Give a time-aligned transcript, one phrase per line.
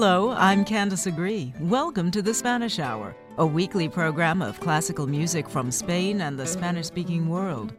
[0.00, 1.52] Hello, I'm Candice Agree.
[1.58, 6.46] Welcome to the Spanish Hour, a weekly program of classical music from Spain and the
[6.46, 7.72] Spanish speaking world.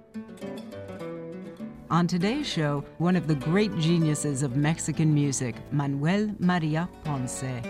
[1.90, 7.62] On today's show, one of the great geniuses of Mexican music, Manuel Maria Ponce.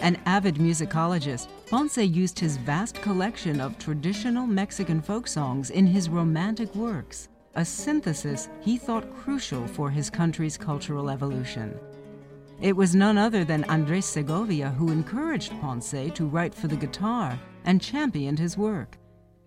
[0.00, 6.08] An avid musicologist, Ponce used his vast collection of traditional Mexican folk songs in his
[6.08, 11.78] romantic works, a synthesis he thought crucial for his country's cultural evolution.
[12.60, 17.38] It was none other than Andres Segovia who encouraged Ponce to write for the guitar
[17.64, 18.96] and championed his work.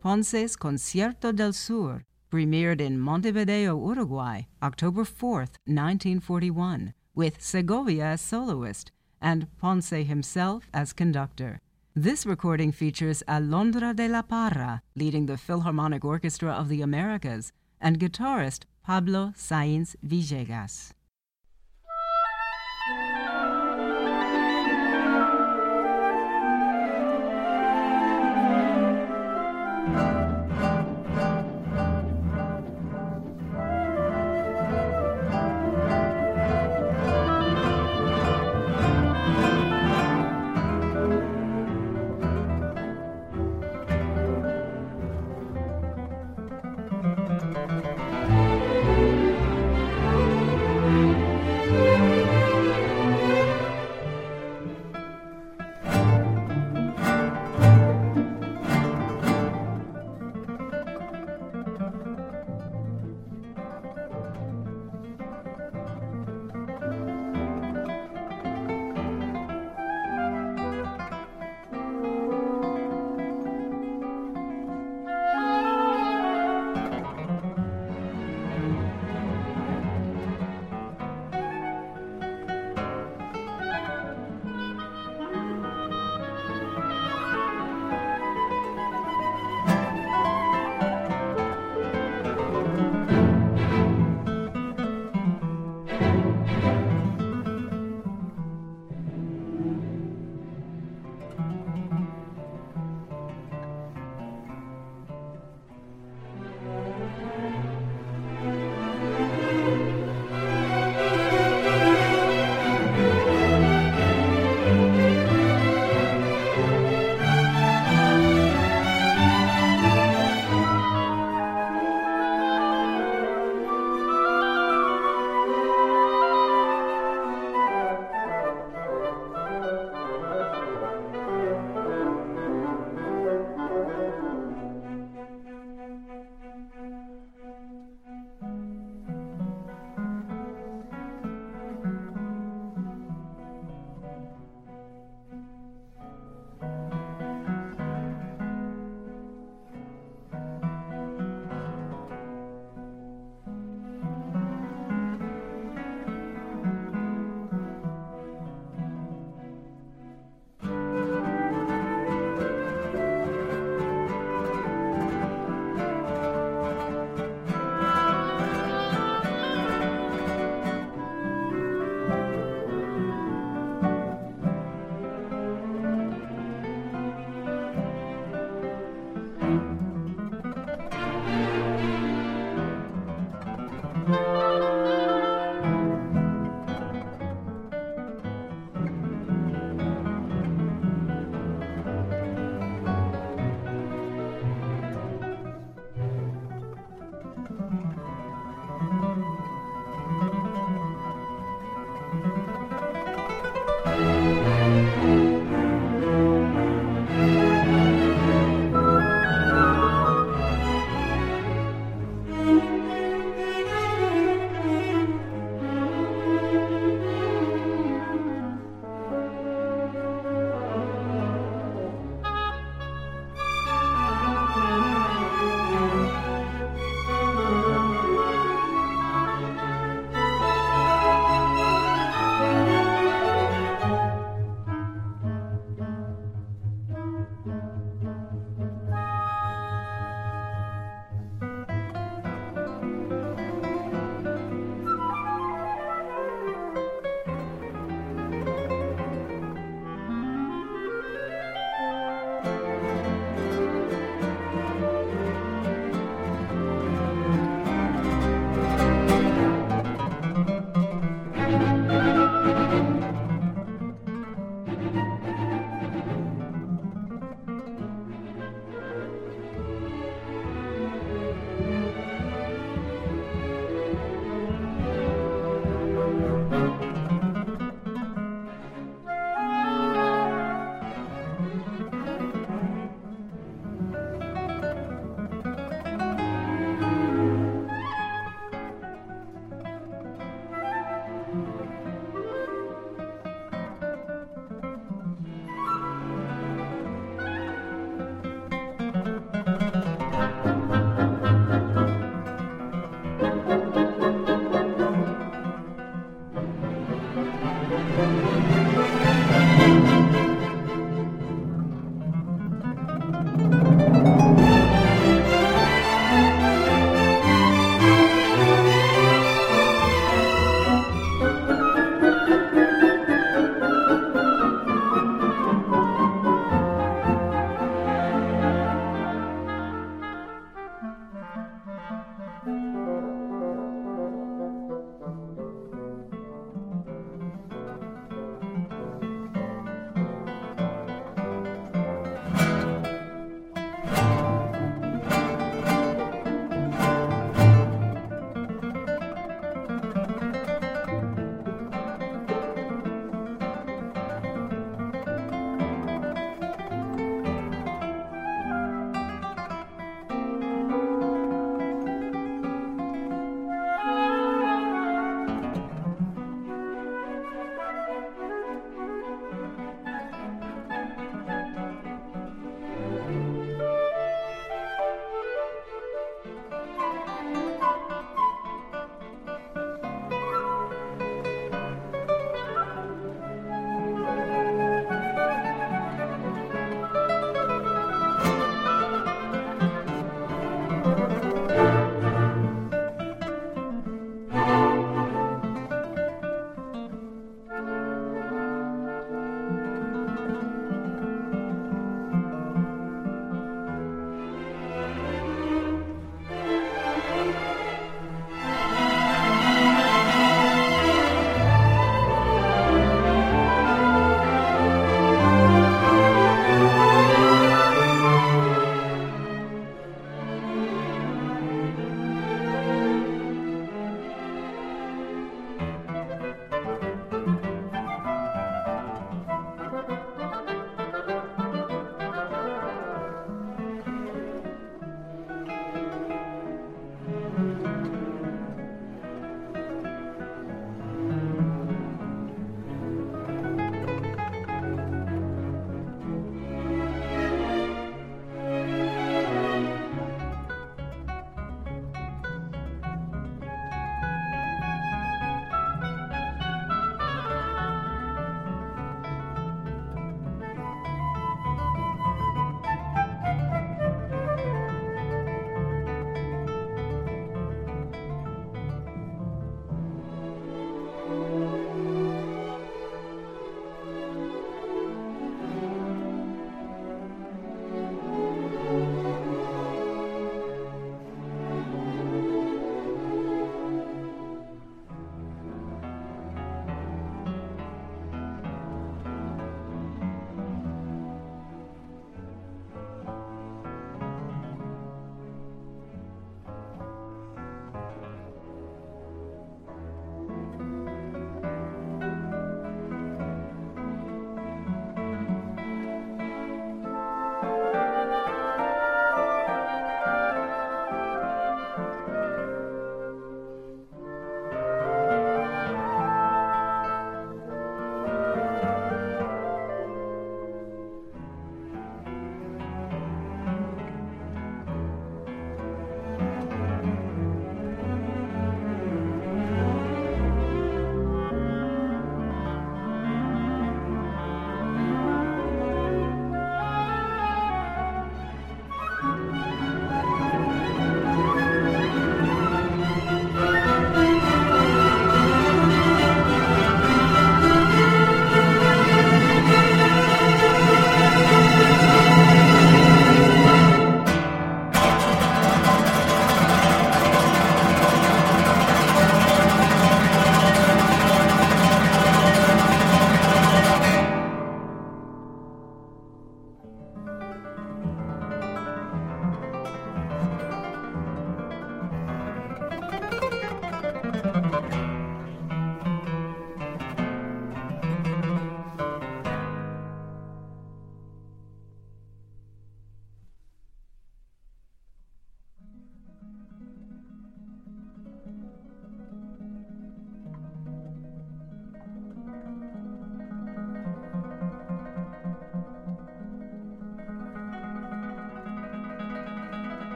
[0.00, 8.90] Ponce's Concierto del Sur premiered in Montevideo, Uruguay, October 4, 1941, with Segovia as soloist
[9.20, 11.60] and Ponce himself as conductor.
[11.94, 18.00] This recording features Alondra de la Parra leading the Philharmonic Orchestra of the Americas and
[18.00, 20.92] guitarist Pablo Sainz Villegas.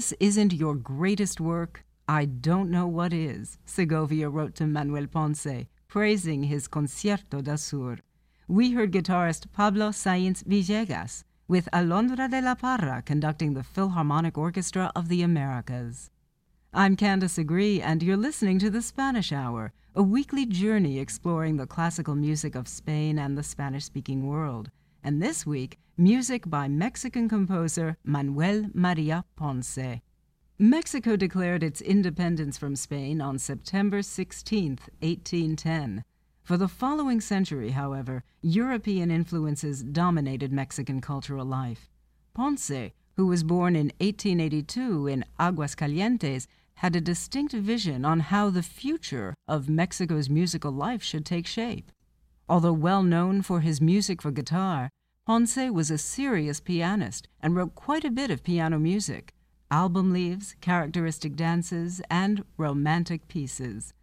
[0.00, 5.66] This isn't your greatest work, I don't know what is, Segovia wrote to Manuel Ponce,
[5.88, 7.98] praising his Concierto del Sur.
[8.48, 14.90] We heard guitarist Pablo Sainz Villegas, with Alondra de la Parra conducting the Philharmonic Orchestra
[14.96, 16.08] of the Americas.
[16.72, 21.66] I'm Candice Agree, and you're listening to The Spanish Hour, a weekly journey exploring the
[21.66, 24.70] classical music of Spain and the Spanish speaking world.
[25.04, 30.00] And this week, music by Mexican composer Manuel Maria Ponce.
[30.58, 36.02] Mexico declared its independence from Spain on September 16, 1810.
[36.42, 41.90] For the following century, however, European influences dominated Mexican cultural life.
[42.32, 48.62] Ponce, who was born in 1882 in Aguascalientes, had a distinct vision on how the
[48.62, 51.92] future of Mexico's musical life should take shape.
[52.48, 54.88] Although well known for his music for guitar,
[55.30, 59.32] Ponce was a serious pianist and wrote quite a bit of piano music,
[59.70, 63.94] album leaves, characteristic dances, and romantic pieces.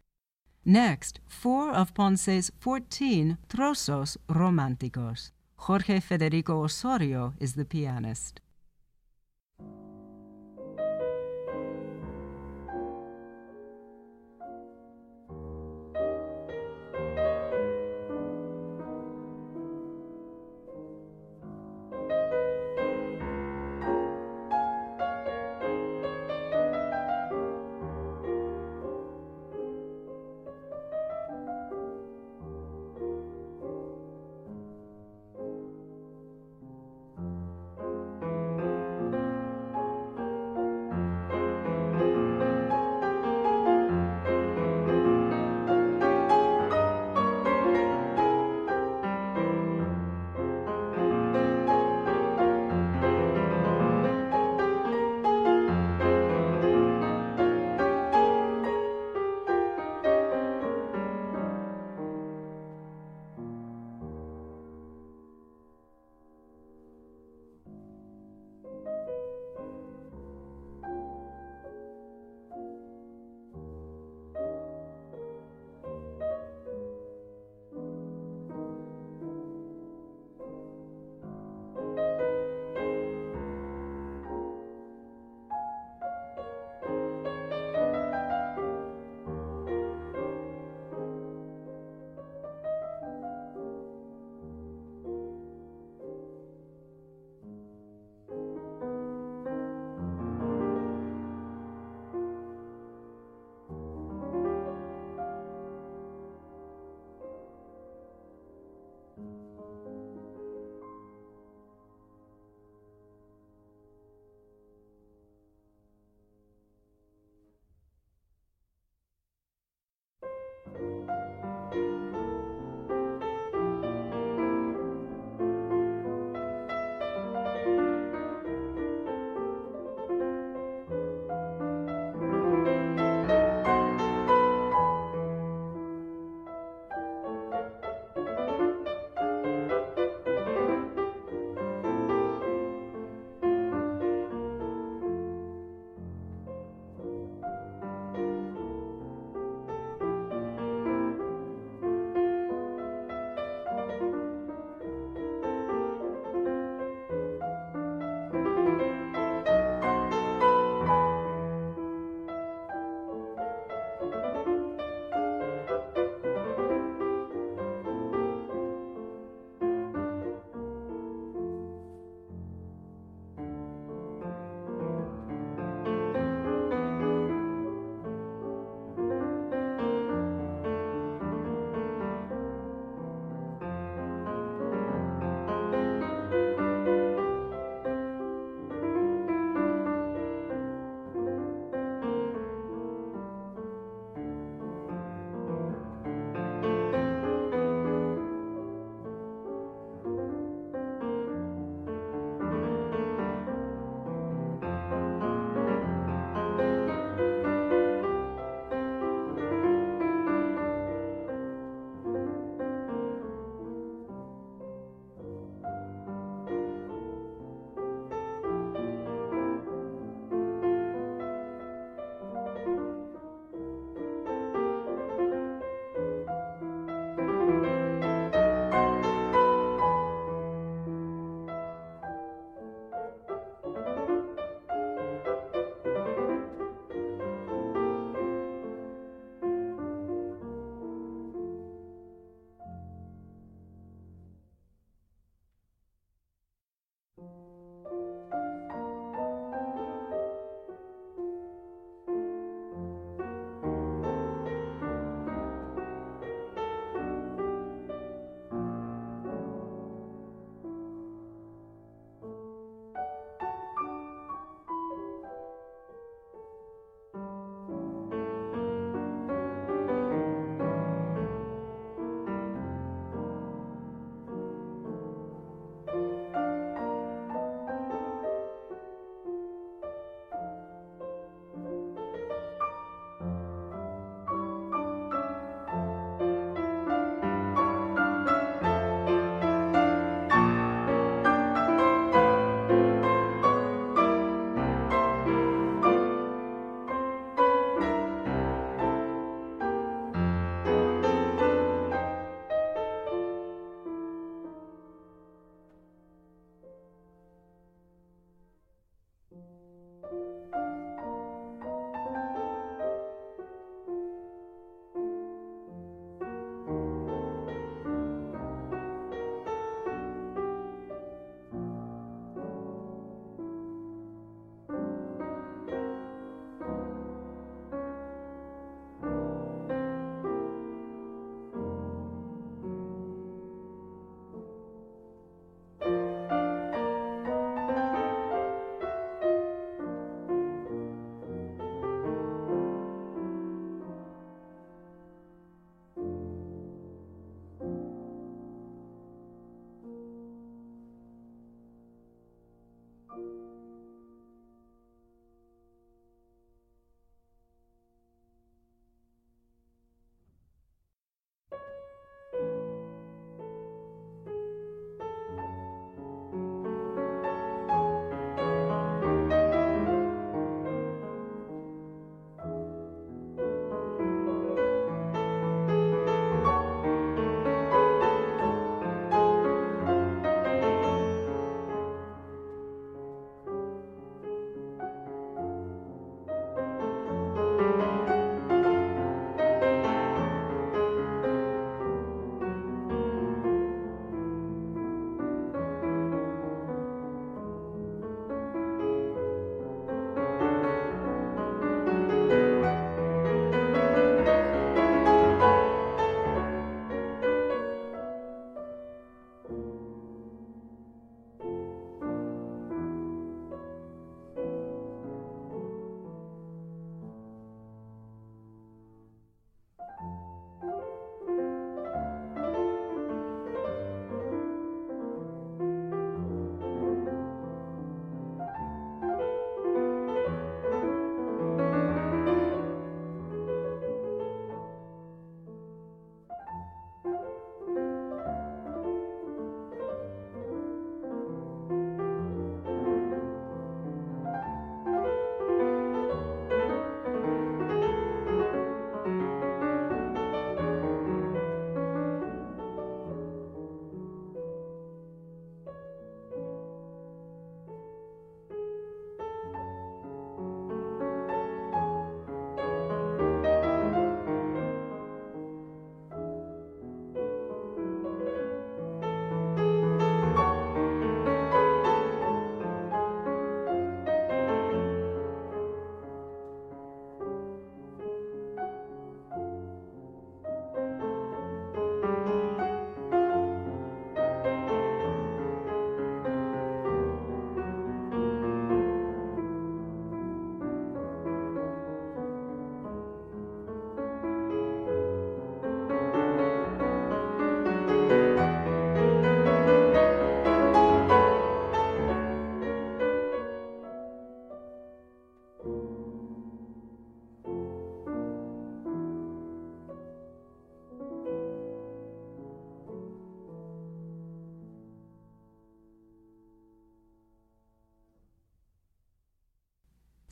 [0.63, 5.31] Next, four of Ponce's 14 trozos románticos.
[5.57, 8.39] Jorge Federico Osorio is the pianist.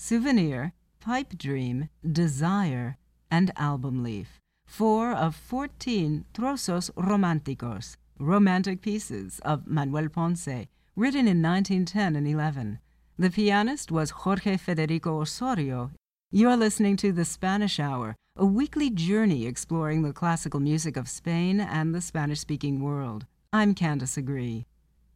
[0.08, 2.96] Souvenir, Pipe Dream, Desire,
[3.32, 4.40] and Album Leaf.
[4.68, 12.78] Four of 14 Trozos Románticos, romantic pieces of Manuel Ponce, written in 1910 and 11.
[13.18, 15.90] The pianist was Jorge Federico Osorio.
[16.30, 21.60] You're listening to The Spanish Hour, a weekly journey exploring the classical music of Spain
[21.60, 23.26] and the Spanish speaking world.
[23.52, 24.68] I'm Candice Agree.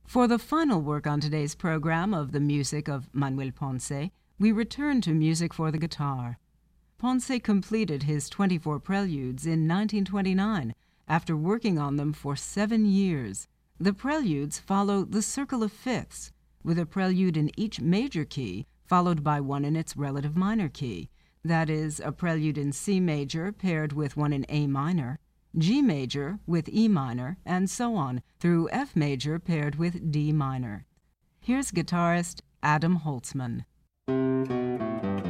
[0.08, 4.10] For the final work on today's program of the music of Manuel Ponce,
[4.40, 6.40] we return to music for the guitar.
[6.98, 10.74] Ponce completed his 24 preludes in 1929
[11.10, 13.48] after working on them for seven years.
[13.80, 16.32] The preludes follow the circle of fifths,
[16.64, 21.10] with a prelude in each major key, followed by one in its relative minor key.
[21.44, 25.20] That is, a prelude in C major paired with one in A minor,
[25.58, 30.86] G major with E minor, and so on through F major paired with D minor.
[31.42, 33.64] Here's guitarist Adam Holzman.
[34.10, 35.28] Thank you.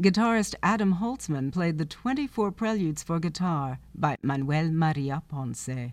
[0.00, 5.92] Guitarist Adam Holzman played the 24 Preludes for guitar by Manuel Maria Ponce.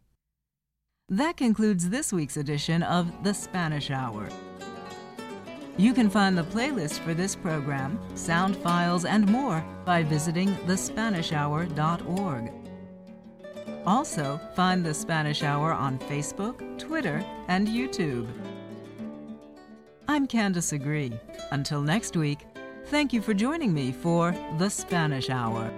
[1.09, 4.29] That concludes this week's edition of The Spanish Hour.
[5.77, 12.51] You can find the playlist for this program, sound files, and more by visiting thespanishhour.org.
[13.87, 18.27] Also, find The Spanish Hour on Facebook, Twitter, and YouTube.
[20.07, 21.11] I'm Candice Agree.
[21.51, 22.45] Until next week,
[22.85, 25.71] thank you for joining me for The Spanish Hour.